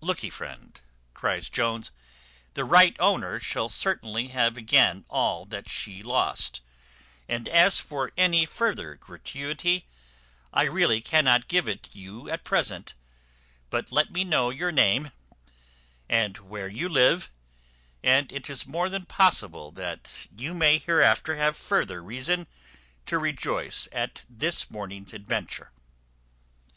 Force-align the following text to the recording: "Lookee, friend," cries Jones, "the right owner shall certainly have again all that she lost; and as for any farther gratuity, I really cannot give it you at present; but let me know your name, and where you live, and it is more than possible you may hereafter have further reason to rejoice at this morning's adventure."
"Lookee, 0.00 0.28
friend," 0.28 0.80
cries 1.14 1.48
Jones, 1.48 1.92
"the 2.54 2.64
right 2.64 2.96
owner 2.98 3.38
shall 3.38 3.68
certainly 3.68 4.26
have 4.26 4.56
again 4.56 5.04
all 5.08 5.44
that 5.44 5.68
she 5.70 6.02
lost; 6.02 6.62
and 7.28 7.48
as 7.48 7.78
for 7.78 8.10
any 8.16 8.44
farther 8.44 8.96
gratuity, 8.96 9.86
I 10.52 10.64
really 10.64 11.00
cannot 11.00 11.46
give 11.46 11.68
it 11.68 11.90
you 11.92 12.28
at 12.28 12.42
present; 12.42 12.94
but 13.70 13.92
let 13.92 14.10
me 14.10 14.24
know 14.24 14.50
your 14.50 14.72
name, 14.72 15.12
and 16.08 16.36
where 16.38 16.66
you 16.66 16.88
live, 16.88 17.30
and 18.02 18.32
it 18.32 18.50
is 18.50 18.66
more 18.66 18.88
than 18.88 19.06
possible 19.06 19.72
you 20.36 20.54
may 20.54 20.78
hereafter 20.78 21.36
have 21.36 21.56
further 21.56 22.02
reason 22.02 22.48
to 23.06 23.16
rejoice 23.16 23.86
at 23.92 24.24
this 24.28 24.72
morning's 24.72 25.14
adventure." 25.14 25.70